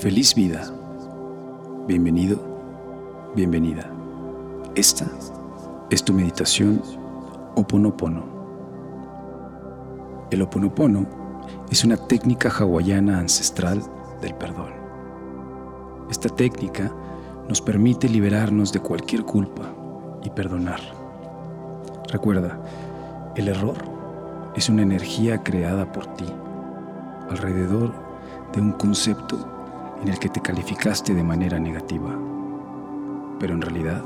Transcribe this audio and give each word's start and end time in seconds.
Feliz 0.00 0.34
vida. 0.34 0.62
Bienvenido, 1.86 2.38
bienvenida. 3.34 3.90
Esta 4.74 5.06
es 5.88 6.04
tu 6.04 6.12
meditación 6.12 6.82
Oponopono. 7.54 8.22
El 10.30 10.42
Oponopono 10.42 11.06
es 11.70 11.82
una 11.82 11.96
técnica 11.96 12.50
hawaiana 12.50 13.20
ancestral 13.20 13.82
del 14.20 14.34
perdón. 14.34 14.74
Esta 16.10 16.28
técnica 16.28 16.92
nos 17.48 17.62
permite 17.62 18.06
liberarnos 18.06 18.74
de 18.74 18.80
cualquier 18.80 19.22
culpa 19.22 19.62
y 20.22 20.28
perdonar. 20.28 20.80
Recuerda, 22.12 22.60
el 23.34 23.48
error 23.48 23.78
es 24.54 24.68
una 24.68 24.82
energía 24.82 25.42
creada 25.42 25.90
por 25.90 26.06
ti 26.16 26.26
alrededor 27.30 27.94
de 28.52 28.60
un 28.60 28.72
concepto 28.72 29.55
en 30.06 30.12
el 30.12 30.20
que 30.20 30.28
te 30.28 30.40
calificaste 30.40 31.14
de 31.14 31.24
manera 31.24 31.58
negativa. 31.58 32.16
Pero 33.40 33.54
en 33.54 33.60
realidad, 33.60 34.04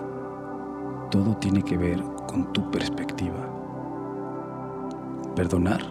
todo 1.10 1.36
tiene 1.36 1.62
que 1.62 1.76
ver 1.76 2.02
con 2.26 2.50
tu 2.54 2.70
perspectiva. 2.70 3.46
Perdonar 5.36 5.82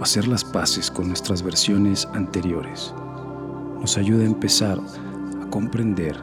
o 0.00 0.02
hacer 0.02 0.26
las 0.26 0.42
paces 0.42 0.90
con 0.90 1.06
nuestras 1.06 1.44
versiones 1.44 2.08
anteriores 2.12 2.92
nos 3.78 3.96
ayuda 3.96 4.24
a 4.24 4.26
empezar 4.26 4.80
a 5.40 5.48
comprender 5.48 6.16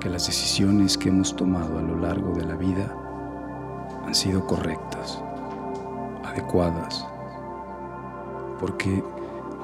que 0.00 0.10
las 0.10 0.26
decisiones 0.26 0.98
que 0.98 1.10
hemos 1.10 1.36
tomado 1.36 1.78
a 1.78 1.82
lo 1.82 1.96
largo 1.96 2.34
de 2.34 2.44
la 2.44 2.56
vida 2.56 2.92
han 4.04 4.16
sido 4.16 4.44
correctas, 4.48 5.22
adecuadas, 6.24 7.06
porque 8.58 9.04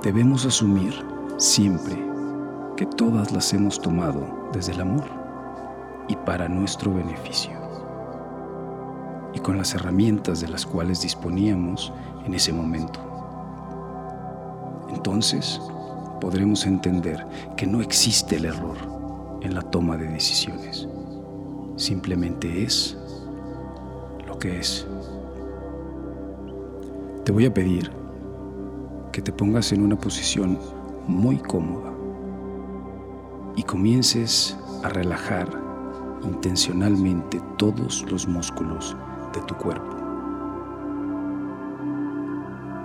debemos 0.04 0.46
asumir 0.46 0.94
siempre 1.38 2.05
que 2.76 2.84
todas 2.84 3.32
las 3.32 3.54
hemos 3.54 3.80
tomado 3.80 4.50
desde 4.52 4.72
el 4.72 4.82
amor 4.82 5.06
y 6.08 6.14
para 6.14 6.46
nuestro 6.46 6.92
beneficio, 6.92 7.52
y 9.32 9.38
con 9.38 9.56
las 9.56 9.74
herramientas 9.74 10.42
de 10.42 10.48
las 10.48 10.66
cuales 10.66 11.00
disponíamos 11.00 11.90
en 12.26 12.34
ese 12.34 12.52
momento. 12.52 13.00
Entonces 14.90 15.60
podremos 16.20 16.66
entender 16.66 17.26
que 17.56 17.66
no 17.66 17.80
existe 17.80 18.36
el 18.36 18.44
error 18.44 18.76
en 19.40 19.54
la 19.54 19.62
toma 19.62 19.96
de 19.96 20.08
decisiones, 20.08 20.86
simplemente 21.76 22.62
es 22.62 22.96
lo 24.26 24.38
que 24.38 24.60
es. 24.60 24.86
Te 27.24 27.32
voy 27.32 27.46
a 27.46 27.54
pedir 27.54 27.90
que 29.12 29.22
te 29.22 29.32
pongas 29.32 29.72
en 29.72 29.82
una 29.82 29.96
posición 29.96 30.58
muy 31.08 31.38
cómoda 31.38 31.95
y 33.56 33.62
comiences 33.62 34.56
a 34.84 34.90
relajar 34.90 35.48
intencionalmente 36.22 37.40
todos 37.56 38.04
los 38.10 38.28
músculos 38.28 38.96
de 39.32 39.40
tu 39.42 39.54
cuerpo. 39.56 39.96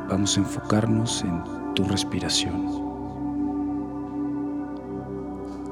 Vamos 0.09 0.37
a 0.37 0.39
enfocarnos 0.39 1.23
en 1.23 1.43
tu 1.73 1.83
respiración. 1.83 2.89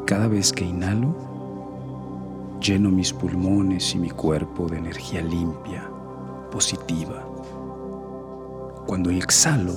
Cada 0.05 0.27
vez 0.27 0.52
que 0.52 0.66
inhalo, 0.66 1.16
lleno 2.61 2.89
mis 2.89 3.14
pulmones 3.14 3.95
y 3.95 3.99
mi 3.99 4.10
cuerpo 4.10 4.67
de 4.67 4.77
energía 4.77 5.21
limpia, 5.21 5.89
positiva. 6.52 7.26
Cuando 8.87 9.10
exhalo, 9.11 9.73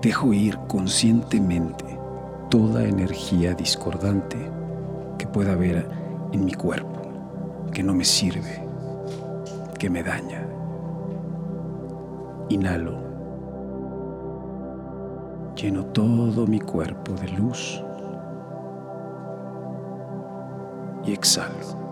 dejo 0.00 0.32
ir 0.32 0.58
conscientemente 0.68 1.93
toda 2.50 2.84
energía 2.84 3.54
discordante 3.54 4.38
que 5.18 5.26
pueda 5.26 5.52
haber 5.52 5.88
en 6.32 6.44
mi 6.44 6.52
cuerpo, 6.54 7.00
que 7.72 7.82
no 7.82 7.94
me 7.94 8.04
sirve, 8.04 8.66
que 9.78 9.90
me 9.90 10.02
daña. 10.02 10.46
Inhalo. 12.48 13.02
Lleno 15.56 15.86
todo 15.86 16.46
mi 16.46 16.60
cuerpo 16.60 17.12
de 17.12 17.28
luz 17.28 17.82
y 21.04 21.12
exhalo. 21.12 21.84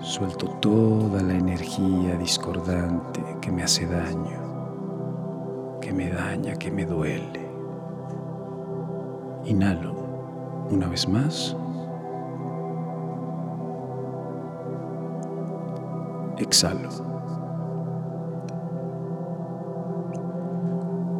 Suelto 0.00 0.46
toda 0.60 1.22
la 1.22 1.34
energía 1.34 2.16
discordante 2.16 3.20
que 3.40 3.50
me 3.50 3.64
hace 3.64 3.84
daño, 3.86 5.78
que 5.80 5.92
me 5.92 6.08
daña, 6.08 6.54
que 6.54 6.70
me 6.70 6.86
duele. 6.86 7.47
Inhalo 9.48 9.94
una 10.70 10.88
vez 10.88 11.08
más. 11.08 11.56
Exhalo. 16.36 16.90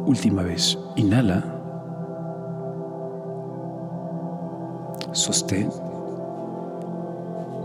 Última 0.05 0.43
vez. 0.43 0.77
Inhala. 0.95 1.43
Sostén. 5.11 5.71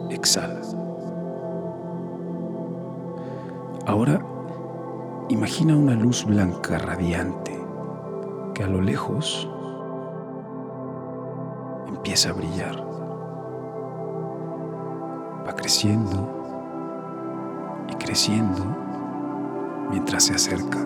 Exhala. 0.08 0.60
Ahora 3.86 4.18
imagina 5.28 5.76
una 5.76 5.94
luz 5.94 6.24
blanca 6.24 6.78
radiante 6.78 7.52
que 8.54 8.64
a 8.64 8.66
lo 8.66 8.80
lejos 8.80 9.46
empieza 12.14 12.30
a 12.30 12.32
brillar. 12.34 12.76
Va 15.44 15.52
creciendo 15.56 16.30
y 17.90 17.94
creciendo 17.96 18.64
mientras 19.90 20.22
se 20.22 20.34
acerca. 20.34 20.78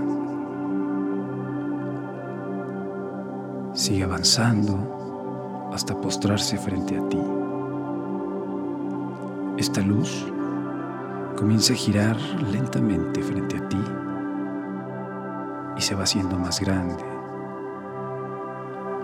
Sigue 3.75 4.05
avanzando 4.05 5.69
hasta 5.71 6.00
postrarse 6.00 6.56
frente 6.56 6.97
a 6.97 7.06
ti. 7.11 7.21
Esta 9.59 9.83
luz 9.83 10.33
comienza 11.37 11.75
a 11.75 11.77
girar 11.77 12.17
lentamente 12.50 13.22
frente 13.22 13.59
a 13.59 13.69
ti 13.69 13.84
y 15.77 15.81
se 15.83 15.94
va 15.94 16.05
haciendo 16.05 16.38
más 16.38 16.59
grande, 16.59 17.05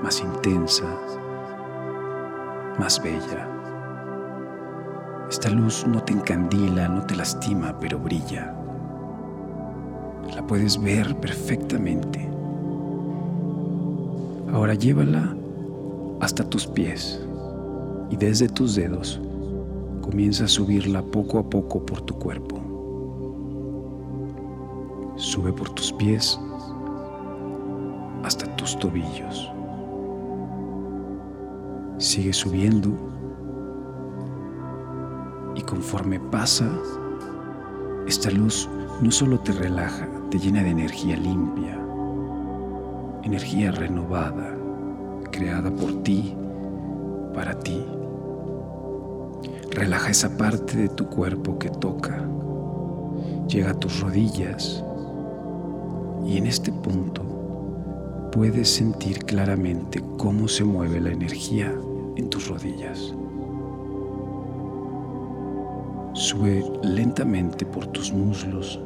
más 0.03 0.23
intensa, 0.23 0.87
más 2.79 3.03
bella. 3.03 3.49
Esta 5.31 5.51
luz 5.51 5.87
no 5.87 6.03
te 6.03 6.13
encandila, 6.13 6.89
no 6.89 7.05
te 7.07 7.17
lastima, 7.17 7.77
pero 7.81 7.99
brilla. 7.99 8.55
La 10.35 10.47
puedes 10.47 10.81
ver 10.81 11.17
perfectamente. 11.17 12.29
Ahora 14.53 14.75
llévala 14.75 15.35
hasta 16.21 16.49
tus 16.49 16.67
pies 16.67 17.21
y 18.11 18.17
desde 18.17 18.49
tus 18.49 18.75
dedos 18.75 19.21
comienza 20.01 20.45
a 20.45 20.49
subirla 20.49 21.03
poco 21.03 21.39
a 21.39 21.49
poco 21.49 21.85
por 21.85 22.01
tu 22.03 22.15
cuerpo. 22.15 22.61
Sube 25.17 25.53
por 25.53 25.71
tus 25.71 25.93
pies 25.93 26.39
hasta 28.23 28.47
tus 28.57 28.79
tobillos. 28.79 29.54
Sigue 31.99 32.33
subiendo. 32.33 32.91
Y 35.55 35.63
conforme 35.63 36.19
pasa, 36.19 36.69
esta 38.07 38.31
luz 38.31 38.69
no 39.01 39.11
solo 39.11 39.39
te 39.41 39.53
relaja, 39.53 40.09
te 40.31 40.39
llena 40.39 40.63
de 40.63 40.71
energía 40.71 41.17
limpia, 41.17 41.79
energía 43.23 43.71
renovada, 43.71 44.57
creada 45.31 45.71
por 45.71 46.03
ti, 46.03 46.37
para 47.35 47.59
ti. 47.59 47.85
Relaja 49.71 50.11
esa 50.11 50.37
parte 50.37 50.77
de 50.77 50.89
tu 50.89 51.07
cuerpo 51.07 51.59
que 51.59 51.71
toca, 51.71 52.29
llega 53.49 53.71
a 53.71 53.75
tus 53.75 54.01
rodillas. 54.01 54.85
Y 56.25 56.39
en 56.39 56.47
este 56.47 56.73
punto 56.73 57.24
puedes 58.35 58.69
sentir 58.69 59.21
claramente 59.21 60.03
cómo 60.17 60.49
se 60.49 60.65
mueve 60.65 61.01
la 61.01 61.13
energía 61.13 61.73
en 62.17 62.29
tus 62.29 62.49
rodillas. 62.49 63.15
Sube 66.15 66.65
lentamente 66.83 67.65
por 67.65 67.87
tus 67.87 68.13
muslos 68.13 68.81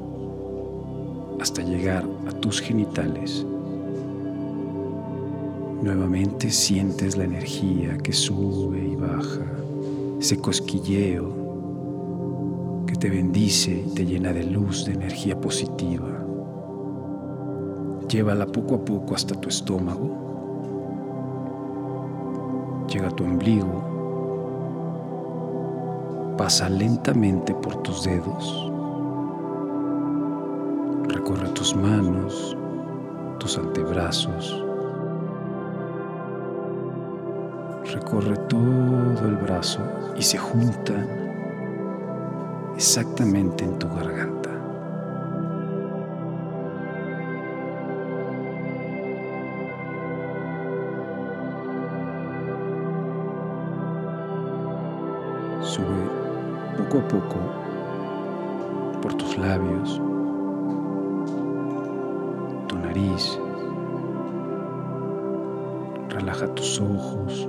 hasta 1.41 1.63
llegar 1.63 2.05
a 2.27 2.33
tus 2.33 2.61
genitales. 2.61 3.47
Nuevamente 5.83 6.51
sientes 6.51 7.17
la 7.17 7.25
energía 7.25 7.97
que 7.97 8.13
sube 8.13 8.87
y 8.87 8.97
baja, 8.97 9.47
ese 10.21 10.37
cosquilleo 10.37 11.33
que 12.87 12.97
te 12.97 13.09
bendice 13.09 13.83
y 13.87 13.95
te 13.95 14.05
llena 14.05 14.35
de 14.35 14.45
luz, 14.45 14.85
de 14.85 14.93
energía 14.93 15.41
positiva. 15.41 16.18
Llévala 18.09 18.47
poco 18.47 18.77
a 18.77 18.85
poco 18.85 19.15
hasta 19.15 19.35
tu 19.35 19.49
estómago 19.49 20.29
llega 22.89 23.09
a 23.09 23.11
tu 23.11 23.25
ombligo, 23.25 23.85
pasa 26.39 26.69
lentamente 26.69 27.55
por 27.55 27.83
tus 27.83 28.05
dedos, 28.05 28.73
recorre 31.09 31.49
tus 31.51 31.77
manos, 31.77 32.57
tus 33.39 33.59
antebrazos, 33.59 34.65
recorre 37.93 38.37
todo 38.49 39.29
el 39.29 39.37
brazo 39.37 39.81
y 40.17 40.23
se 40.23 40.39
junta 40.39 40.95
exactamente 42.75 43.65
en 43.65 43.79
tu 43.79 43.89
garganta. 43.89 44.48
Sube 55.61 55.87
poco 56.77 56.99
a 56.99 57.09
poco 57.09 57.37
por 59.03 59.15
tus 59.15 59.37
labios, 59.37 60.01
tu 62.69 62.79
nariz, 62.79 63.39
relaja 66.11 66.47
tus 66.55 66.81
ojos, 66.81 67.49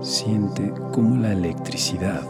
siente 0.00 0.74
cómo 0.92 1.16
la 1.16 1.32
electricidad 1.32 2.22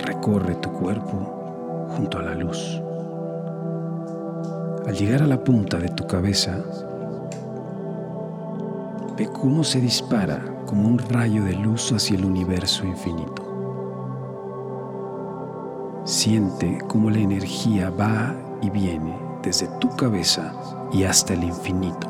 recorre 0.00 0.56
tu 0.56 0.72
cuerpo 0.72 1.86
junto 1.96 2.18
a 2.18 2.22
la 2.22 2.34
luz. 2.34 2.82
Al 4.86 4.94
llegar 4.94 5.22
a 5.22 5.26
la 5.26 5.42
punta 5.42 5.78
de 5.78 5.88
tu 5.90 6.06
cabeza, 6.06 6.62
ve 9.16 9.28
cómo 9.28 9.62
se 9.62 9.80
dispara 9.80 10.53
como 10.74 10.88
un 10.88 10.98
rayo 10.98 11.44
de 11.44 11.52
luz 11.52 11.92
hacia 11.92 12.16
el 12.16 12.24
universo 12.24 12.84
infinito. 12.84 13.44
Siente 16.04 16.78
cómo 16.88 17.10
la 17.10 17.20
energía 17.20 17.90
va 17.90 18.34
y 18.60 18.70
viene 18.70 19.16
desde 19.40 19.68
tu 19.78 19.88
cabeza 19.90 20.52
y 20.90 21.04
hasta 21.04 21.34
el 21.34 21.44
infinito. 21.44 22.08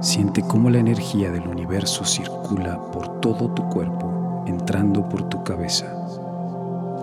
Siente 0.00 0.40
cómo 0.40 0.70
la 0.70 0.78
energía 0.78 1.30
del 1.30 1.46
universo 1.46 2.06
circula 2.06 2.80
por 2.90 3.20
todo 3.20 3.50
tu 3.50 3.68
cuerpo, 3.68 4.44
entrando 4.46 5.06
por 5.10 5.24
tu 5.24 5.44
cabeza, 5.44 5.94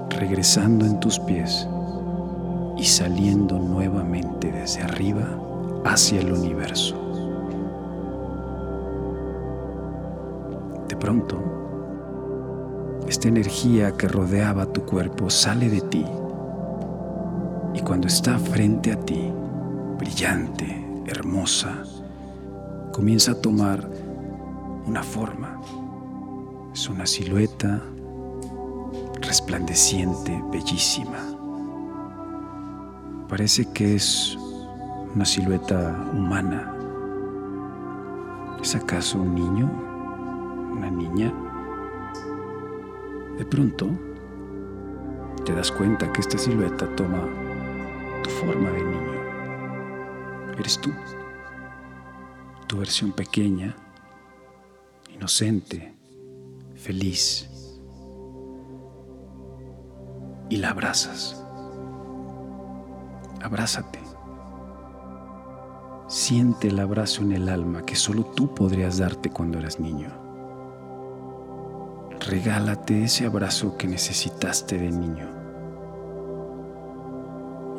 regresando 0.10 0.84
en 0.84 1.00
tus 1.00 1.20
pies 1.20 1.70
y 2.76 2.86
saliendo 2.86 3.60
nuevamente 3.60 4.52
desde 4.52 4.82
arriba 4.82 5.28
hacia 5.86 6.22
el 6.22 6.34
universo. 6.34 6.99
Pronto, 11.00 11.42
esta 13.08 13.28
energía 13.28 13.94
que 13.94 14.08
rodeaba 14.08 14.68
tu 14.68 14.84
cuerpo 14.84 15.30
sale 15.30 15.70
de 15.70 15.82
ti 15.82 16.06
y 17.74 17.82
cuando 17.82 18.08
está 18.08 18.38
frente 18.38 18.92
a 18.92 19.00
ti, 19.00 19.32
brillante, 19.98 20.86
hermosa, 21.06 21.84
comienza 22.92 23.32
a 23.32 23.36
tomar 23.36 23.88
una 24.86 25.04
forma. 25.04 25.60
Es 26.74 26.90
una 26.90 27.06
silueta 27.06 27.82
resplandeciente, 29.22 30.44
bellísima. 30.52 31.18
Parece 33.28 33.72
que 33.72 33.96
es 33.96 34.38
una 35.16 35.26
silueta 35.26 36.10
humana. 36.14 36.74
¿Es 38.62 38.76
acaso 38.76 39.20
un 39.22 39.36
niño? 39.36 39.89
¿Una 40.80 40.90
niña? 40.90 41.34
De 43.38 43.44
pronto, 43.44 43.90
te 45.44 45.54
das 45.54 45.74
cuenta 45.74 46.10
que 46.14 46.22
esta 46.22 46.38
silueta 46.38 46.88
toma 46.96 47.20
tu 48.24 48.30
forma 48.30 48.70
de 48.72 48.82
niño. 48.82 50.54
Eres 50.58 50.80
tú 50.80 50.94
tu 52.66 52.78
versión 52.78 53.12
pequeña, 53.12 53.76
inocente, 55.14 55.94
feliz, 56.76 57.50
y 60.50 60.56
la 60.56 60.70
abrazas. 60.70 61.44
Abrázate. 63.42 64.00
Siente 66.08 66.70
el 66.70 66.80
abrazo 66.80 67.24
en 67.24 67.34
el 67.34 67.50
alma 67.50 67.86
que 67.86 67.98
solo 67.98 68.24
tú 68.24 68.56
podrías 68.56 69.00
darte 69.00 69.30
cuando 69.30 69.60
eras 69.60 69.78
niño. 69.78 70.29
Regálate 72.28 73.04
ese 73.04 73.26
abrazo 73.26 73.78
que 73.78 73.88
necesitaste 73.88 74.78
de 74.78 74.92
niño. 74.92 75.28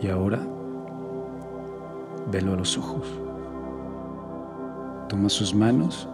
Y 0.01 0.09
ahora, 0.09 0.41
velo 2.31 2.55
a 2.55 2.57
los 2.57 2.79
ojos. 2.79 3.07
Toma 5.09 5.29
sus 5.29 5.55
manos 5.55 6.09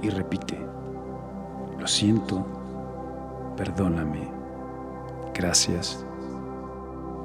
y 0.00 0.10
repite, 0.10 0.58
lo 1.78 1.86
siento, 1.86 2.46
perdóname, 3.56 4.28
gracias, 5.34 6.04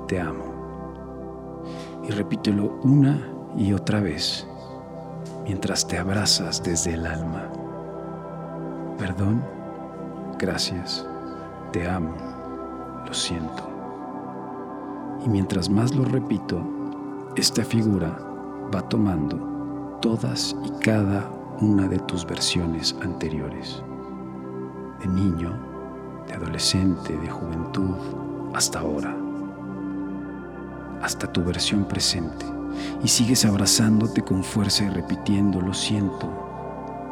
te 0.07 0.19
amo. 0.19 1.63
Y 2.03 2.11
repítelo 2.11 2.79
una 2.83 3.19
y 3.57 3.73
otra 3.73 3.99
vez 3.99 4.47
mientras 5.43 5.87
te 5.87 5.97
abrazas 5.97 6.63
desde 6.63 6.93
el 6.93 7.05
alma. 7.05 7.64
Perdón, 8.97 9.43
gracias, 10.39 11.05
te 11.73 11.85
amo, 11.85 12.13
lo 13.05 13.13
siento. 13.13 13.69
Y 15.25 15.29
mientras 15.29 15.69
más 15.69 15.93
lo 15.93 16.05
repito, 16.05 16.61
esta 17.35 17.65
figura 17.65 18.17
va 18.73 18.81
tomando 18.87 19.97
todas 20.01 20.55
y 20.63 20.69
cada 20.81 21.29
una 21.59 21.89
de 21.89 21.99
tus 21.99 22.25
versiones 22.25 22.95
anteriores, 23.01 23.83
de 25.01 25.07
niño, 25.07 25.51
de 26.27 26.33
adolescente, 26.33 27.17
de 27.17 27.29
juventud, 27.29 27.95
hasta 28.53 28.79
ahora, 28.79 29.13
hasta 31.01 31.31
tu 31.33 31.43
versión 31.43 31.83
presente, 31.83 32.45
y 33.03 33.09
sigues 33.09 33.43
abrazándote 33.43 34.21
con 34.21 34.41
fuerza 34.41 34.85
y 34.85 34.89
repitiendo, 34.89 35.59
lo 35.59 35.73
siento, 35.73 36.29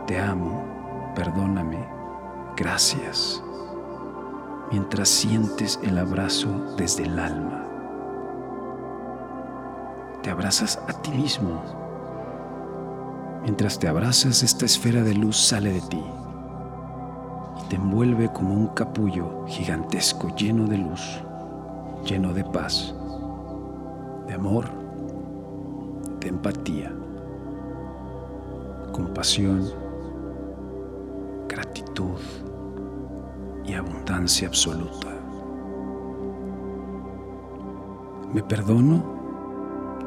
te 0.07 0.17
amo, 0.17 0.72
perdóname, 1.15 1.87
gracias, 2.57 3.43
mientras 4.71 5.09
sientes 5.09 5.79
el 5.83 5.97
abrazo 5.97 6.49
desde 6.77 7.03
el 7.03 7.19
alma. 7.19 7.67
Te 10.21 10.29
abrazas 10.29 10.79
a 10.87 10.93
ti 11.01 11.11
mismo 11.11 11.83
Mientras 13.43 13.77
te 13.77 13.89
abrazas, 13.89 14.41
esta 14.41 14.63
esfera 14.65 15.03
de 15.03 15.13
luz 15.15 15.35
sale 15.35 15.73
de 15.73 15.81
ti 15.81 16.01
y 17.59 17.67
te 17.67 17.75
envuelve 17.75 18.31
como 18.31 18.53
un 18.53 18.67
capullo 18.67 19.45
gigantesco 19.47 20.33
lleno 20.33 20.65
de 20.65 20.77
luz, 20.77 21.21
lleno 22.05 22.33
de 22.33 22.45
paz, 22.45 22.95
de 24.27 24.33
amor, 24.33 24.67
de 26.21 26.29
empatía, 26.29 26.93
compasión, 28.93 29.69
gratitud 31.55 32.19
y 33.65 33.73
abundancia 33.73 34.47
absoluta. 34.47 35.07
¿Me 38.33 38.43
perdono? 38.43 39.13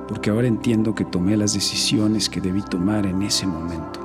porque 0.09 0.31
ahora 0.31 0.47
entiendo 0.47 0.95
que 0.95 1.05
tomé 1.05 1.37
las 1.37 1.55
decisiones 1.55 2.31
que 2.31 2.41
debí 2.41 2.63
tomar 2.63 3.07
en 3.07 3.23
ese 3.23 3.47
momento. 3.47 4.01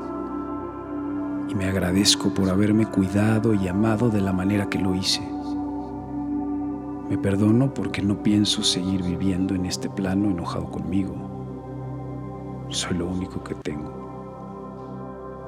Y 1.47 1.55
me 1.55 1.65
agradezco 1.65 2.33
por 2.33 2.49
haberme 2.49 2.85
cuidado 2.85 3.53
y 3.53 3.67
amado 3.67 4.09
de 4.09 4.21
la 4.21 4.33
manera 4.33 4.69
que 4.69 4.79
lo 4.79 4.95
hice. 4.95 5.21
Me 7.09 7.17
perdono 7.17 7.73
porque 7.73 8.01
no 8.01 8.23
pienso 8.23 8.63
seguir 8.63 9.03
viviendo 9.03 9.53
en 9.53 9.65
este 9.65 9.89
plano 9.89 10.29
enojado 10.29 10.71
conmigo. 10.71 11.13
Soy 12.69 12.97
lo 12.97 13.07
único 13.07 13.43
que 13.43 13.53
tengo. 13.55 13.91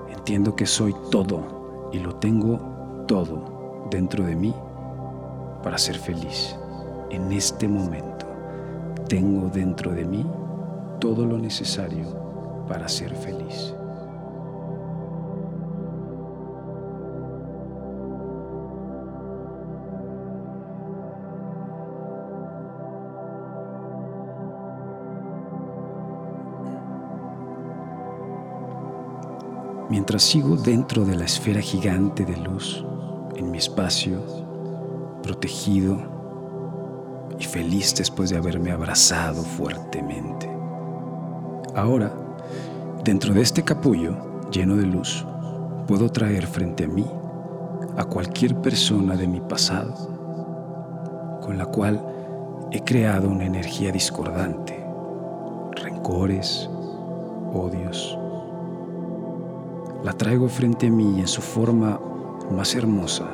Entiendo 0.09 0.55
que 0.55 0.65
soy 0.65 0.93
todo 1.09 1.62
y 1.93 1.99
lo 1.99 2.15
tengo 2.15 3.05
todo 3.07 3.87
dentro 3.89 4.25
de 4.25 4.35
mí 4.35 4.53
para 5.63 5.77
ser 5.77 5.97
feliz 5.97 6.57
en 7.11 7.31
este 7.31 7.67
momento. 7.67 8.25
Tengo 9.07 9.49
dentro 9.49 9.91
de 9.91 10.03
mí 10.03 10.25
todo 10.99 11.25
lo 11.25 11.37
necesario 11.37 12.65
para 12.67 12.89
ser 12.89 13.15
feliz. 13.15 13.75
Mientras 29.93 30.23
sigo 30.23 30.55
dentro 30.55 31.05
de 31.05 31.15
la 31.15 31.25
esfera 31.25 31.61
gigante 31.61 32.25
de 32.25 32.35
luz, 32.35 32.83
en 33.35 33.51
mi 33.51 33.59
espacio, 33.59 34.23
protegido 35.21 36.01
y 37.37 37.43
feliz 37.43 37.93
después 37.95 38.31
de 38.31 38.37
haberme 38.37 38.71
abrazado 38.71 39.43
fuertemente. 39.43 40.49
Ahora, 41.75 42.11
dentro 43.03 43.35
de 43.35 43.41
este 43.41 43.61
capullo 43.61 44.49
lleno 44.49 44.75
de 44.77 44.87
luz, 44.87 45.27
puedo 45.85 46.09
traer 46.09 46.47
frente 46.47 46.85
a 46.85 46.87
mí 46.87 47.05
a 47.95 48.03
cualquier 48.03 48.55
persona 48.61 49.15
de 49.15 49.27
mi 49.27 49.41
pasado, 49.41 49.93
con 51.39 51.55
la 51.55 51.67
cual 51.67 52.03
he 52.71 52.83
creado 52.83 53.29
una 53.29 53.45
energía 53.45 53.91
discordante, 53.91 54.83
rencores, 55.75 56.67
odios. 57.53 58.17
La 60.03 60.11
traigo 60.11 60.49
frente 60.49 60.87
a 60.87 60.91
mí 60.91 61.19
en 61.21 61.27
su 61.27 61.41
forma 61.41 61.99
más 62.51 62.75
hermosa. 62.75 63.25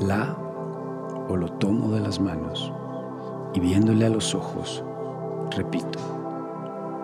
La 0.00 0.36
o 1.28 1.36
lo 1.36 1.48
tomo 1.52 1.90
de 1.90 2.00
las 2.00 2.18
manos 2.18 2.72
y 3.54 3.60
viéndole 3.60 4.06
a 4.06 4.08
los 4.10 4.34
ojos, 4.34 4.82
repito, 5.56 5.98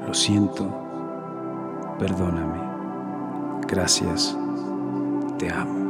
lo 0.06 0.12
siento, 0.12 0.68
perdóname, 1.98 2.60
gracias, 3.68 4.36
te 5.38 5.50
amo. 5.50 5.84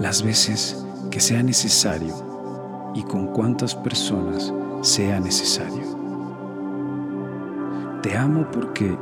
Las 0.00 0.22
veces 0.22 0.86
que 1.10 1.20
sea 1.20 1.42
necesario 1.42 2.14
y 2.94 3.02
con 3.02 3.28
cuantas 3.28 3.74
personas 3.74 4.52
sea 4.80 5.20
necesario. 5.20 5.98
Te 8.02 8.16
amo 8.16 8.46
porque, 8.52 8.96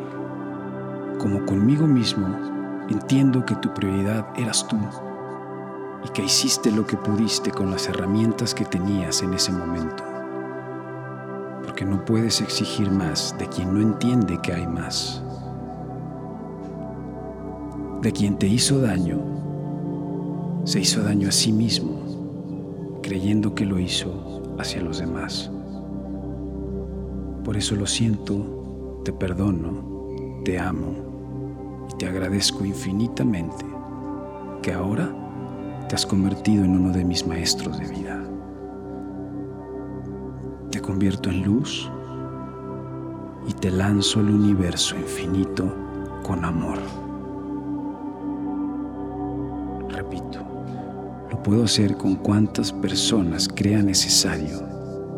como 1.27 1.45
conmigo 1.45 1.89
mismo, 1.89 2.29
entiendo 2.89 3.45
que 3.45 3.57
tu 3.57 3.75
prioridad 3.75 4.29
eras 4.37 4.65
tú 4.69 4.77
y 6.05 6.09
que 6.11 6.23
hiciste 6.23 6.71
lo 6.71 6.87
que 6.87 6.97
pudiste 6.97 7.51
con 7.51 7.69
las 7.69 7.89
herramientas 7.89 8.55
que 8.55 8.65
tenías 8.65 9.23
en 9.23 9.35
ese 9.35 9.51
momento. 9.51 10.05
Porque 11.65 11.85
no 11.85 12.05
puedes 12.05 12.41
exigir 12.41 12.93
más 12.93 13.35
de 13.41 13.49
quien 13.49 13.75
no 13.75 13.81
entiende 13.81 14.39
que 14.41 14.53
hay 14.53 14.69
más. 14.69 15.21
De 18.03 18.13
quien 18.13 18.39
te 18.39 18.47
hizo 18.47 18.81
daño, 18.81 19.19
se 20.63 20.79
hizo 20.79 21.03
daño 21.03 21.29
a 21.29 21.33
sí 21.33 21.53
mismo, 21.53 23.01
creyendo 23.03 23.53
que 23.53 23.67
lo 23.67 23.81
hizo 23.81 24.45
hacia 24.61 24.81
los 24.81 25.01
demás. 25.01 25.51
Por 27.43 27.57
eso 27.57 27.75
lo 27.75 27.89
siento, 27.89 29.01
te 29.05 29.13
perdono, 29.13 30.45
te 30.45 30.61
amo 30.61 31.06
y 31.91 31.97
te 31.97 32.07
agradezco 32.07 32.65
infinitamente 32.65 33.65
que 34.63 34.73
ahora 34.73 35.15
te 35.89 35.95
has 35.95 36.05
convertido 36.05 36.65
en 36.65 36.77
uno 36.77 36.93
de 36.93 37.05
mis 37.05 37.27
maestros 37.27 37.79
de 37.79 37.87
vida. 37.87 38.23
Te 40.71 40.81
convierto 40.81 41.31
en 41.31 41.45
luz 41.45 41.91
y 43.47 43.53
te 43.53 43.71
lanzo 43.71 44.21
al 44.21 44.31
universo 44.31 44.97
infinito 44.97 45.73
con 46.25 46.45
amor. 46.45 46.79
Repito, 49.89 50.41
lo 51.31 51.43
puedo 51.43 51.65
hacer 51.65 51.97
con 51.97 52.17
cuantas 52.17 52.73
personas 52.73 53.49
crea 53.49 53.83
necesario 53.83 54.67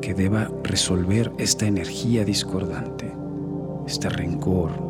que 0.03 0.15
deba 0.15 0.51
resolver 0.63 1.33
esta 1.39 1.67
energía 1.67 2.25
discordante, 2.25 3.15
este 3.87 4.09
rencor, 4.11 4.88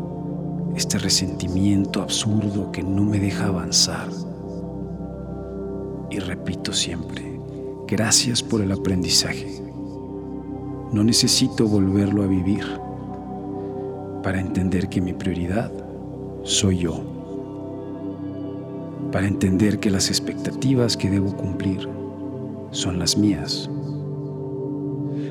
este 0.78 0.96
resentimiento 0.96 2.00
absurdo 2.00 2.70
que 2.70 2.84
no 2.84 3.02
me 3.02 3.18
deja 3.18 3.46
avanzar 3.46 4.06
y 6.08 6.20
repito 6.20 6.72
siempre, 6.72 7.40
gracias 7.88 8.44
por 8.44 8.62
el 8.62 8.70
aprendizaje. 8.70 9.60
No 10.92 11.02
necesito 11.02 11.66
volverlo 11.66 12.22
a 12.22 12.28
vivir 12.28 12.64
para 14.22 14.38
entender 14.38 14.88
que 14.88 15.00
mi 15.00 15.12
prioridad 15.12 15.72
soy 16.44 16.78
yo. 16.78 17.02
Para 19.10 19.26
entender 19.26 19.80
que 19.80 19.90
las 19.90 20.10
expectativas 20.10 20.96
que 20.96 21.10
debo 21.10 21.36
cumplir 21.36 21.88
son 22.70 23.00
las 23.00 23.18
mías. 23.18 23.68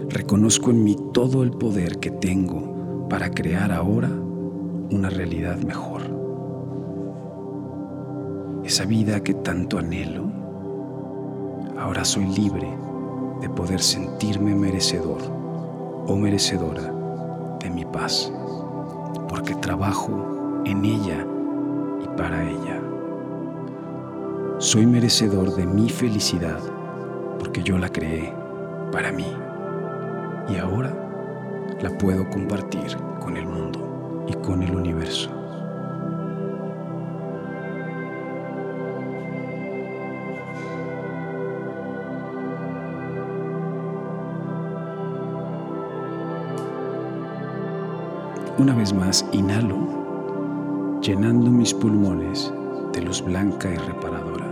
Reconozco 0.09 0.71
en 0.71 0.83
mí 0.83 0.97
todo 1.13 1.41
el 1.41 1.51
poder 1.51 1.99
que 1.99 2.11
tengo 2.11 3.07
para 3.09 3.31
crear 3.31 3.71
ahora 3.71 4.11
una 4.91 5.09
realidad 5.09 5.57
mejor. 5.57 6.01
Esa 8.63 8.85
vida 8.85 9.21
que 9.21 9.33
tanto 9.33 9.77
anhelo 9.77 10.37
Ahora 11.77 12.03
soy 12.03 12.25
libre 12.25 12.67
de 13.39 13.49
poder 13.49 13.79
sentirme 13.79 14.55
merecedor 14.55 15.21
o 16.07 16.15
merecedora 16.15 16.91
de 17.59 17.69
mi 17.69 17.85
paz, 17.85 18.33
porque 19.29 19.53
trabajo 19.53 20.63
en 20.65 20.83
ella 20.83 21.23
y 22.03 22.17
para 22.17 22.49
ella. 22.49 22.81
Soy 24.57 24.87
merecedor 24.87 25.55
de 25.55 25.67
mi 25.67 25.87
felicidad 25.87 26.59
porque 27.37 27.61
yo 27.61 27.77
la 27.77 27.89
creé 27.89 28.33
para 28.91 29.11
mí 29.11 29.31
y 30.49 30.57
ahora 30.57 30.91
la 31.79 31.95
puedo 31.95 32.27
compartir 32.31 32.97
con 33.19 33.37
el 33.37 33.45
mundo 33.45 33.86
y 34.27 34.33
con 34.33 34.61
el 34.61 34.75
universo. 34.75 35.29
Una 48.57 48.73
vez 48.73 48.91
más, 48.91 49.23
inhalo, 49.33 49.77
llenando 51.01 51.51
mis 51.51 51.73
pulmones 51.73 52.51
de 52.91 53.01
luz 53.03 53.23
blanca 53.23 53.69
y 53.71 53.77
reparadora. 53.77 54.51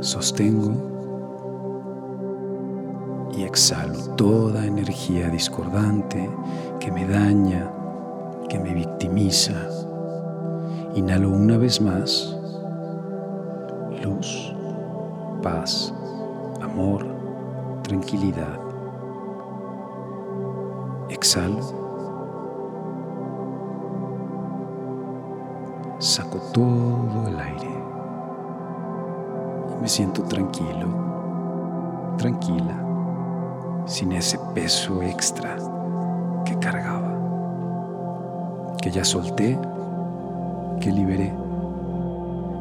Sostengo 0.00 0.93
exhalo 3.54 4.16
toda 4.16 4.66
energía 4.66 5.28
discordante 5.28 6.28
que 6.80 6.90
me 6.90 7.06
daña, 7.06 7.70
que 8.48 8.58
me 8.58 8.74
victimiza. 8.74 9.54
Inhalo 10.96 11.30
una 11.30 11.56
vez 11.56 11.80
más 11.80 12.36
luz, 14.02 14.52
paz, 15.40 15.94
amor, 16.60 17.06
tranquilidad 17.84 18.58
Exhalo. 21.10 21.60
Saco 26.00 26.38
todo 26.52 27.28
el 27.28 27.38
aire. 27.38 27.70
Y 29.70 29.80
me 29.80 29.86
siento 29.86 30.24
tranquilo, 30.24 30.88
tranquila, 32.18 32.83
sin 33.86 34.12
ese 34.12 34.38
peso 34.54 35.02
extra 35.02 35.56
que 36.44 36.58
cargaba, 36.58 37.12
que 38.80 38.90
ya 38.90 39.04
solté, 39.04 39.58
que 40.80 40.90
liberé. 40.90 41.32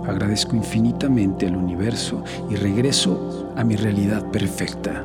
Agradezco 0.06 0.56
infinitamente 0.56 1.48
al 1.48 1.56
universo 1.56 2.24
y 2.50 2.56
regreso 2.56 3.54
a 3.56 3.64
mi 3.64 3.76
realidad 3.76 4.30
perfecta, 4.32 5.04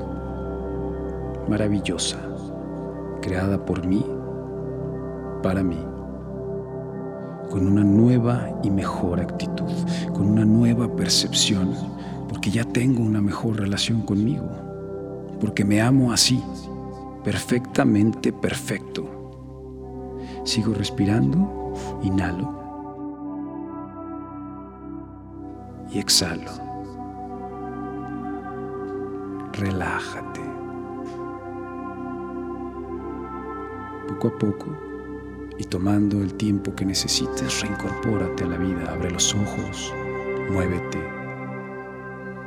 maravillosa 1.48 2.18
creada 3.20 3.64
por 3.64 3.86
mí, 3.86 4.04
para 5.42 5.62
mí, 5.62 5.78
con 7.50 7.66
una 7.66 7.84
nueva 7.84 8.48
y 8.62 8.70
mejor 8.70 9.20
actitud, 9.20 9.70
con 10.12 10.28
una 10.28 10.44
nueva 10.44 10.94
percepción, 10.94 11.74
porque 12.28 12.50
ya 12.50 12.64
tengo 12.64 13.02
una 13.02 13.20
mejor 13.20 13.58
relación 13.60 14.02
conmigo, 14.02 14.46
porque 15.40 15.64
me 15.64 15.80
amo 15.80 16.12
así, 16.12 16.42
perfectamente 17.24 18.32
perfecto. 18.32 19.08
Sigo 20.44 20.74
respirando, 20.74 21.74
inhalo 22.02 22.58
y 25.92 25.98
exhalo. 25.98 26.50
Relájate. 29.52 30.48
poco 34.08 34.28
a 34.28 34.38
poco 34.38 34.66
y 35.58 35.64
tomando 35.64 36.22
el 36.22 36.34
tiempo 36.34 36.74
que 36.74 36.84
necesites, 36.84 37.60
reincorpórate 37.62 38.44
a 38.44 38.46
la 38.48 38.56
vida, 38.56 38.92
abre 38.92 39.10
los 39.10 39.34
ojos, 39.34 39.92
muévete 40.50 40.98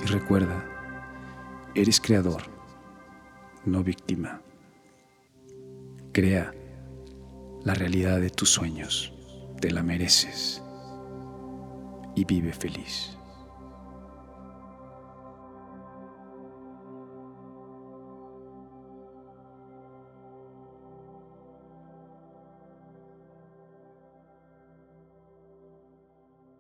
y 0.02 0.06
recuerda, 0.08 0.66
eres 1.76 2.02
creador, 2.02 2.42
no 3.66 3.84
víctima. 3.84 4.42
Crea, 6.12 6.54
la 7.64 7.74
realidad 7.74 8.20
de 8.20 8.30
tus 8.30 8.50
sueños. 8.50 9.14
Te 9.60 9.72
la 9.72 9.84
mereces. 9.84 10.62
Y 12.16 12.26
vive 12.26 12.54
feliz. 12.54 13.18